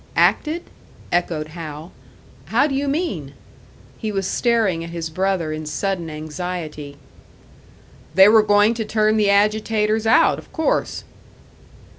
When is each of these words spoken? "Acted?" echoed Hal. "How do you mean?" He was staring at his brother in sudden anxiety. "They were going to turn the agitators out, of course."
"Acted?" 0.17 0.63
echoed 1.11 1.49
Hal. 1.49 1.91
"How 2.45 2.65
do 2.65 2.73
you 2.73 2.87
mean?" 2.87 3.33
He 3.99 4.11
was 4.11 4.25
staring 4.25 4.83
at 4.83 4.89
his 4.89 5.11
brother 5.11 5.51
in 5.53 5.67
sudden 5.67 6.09
anxiety. 6.09 6.97
"They 8.15 8.27
were 8.27 8.41
going 8.41 8.73
to 8.73 8.83
turn 8.83 9.15
the 9.15 9.29
agitators 9.29 10.07
out, 10.07 10.39
of 10.39 10.51
course." 10.51 11.03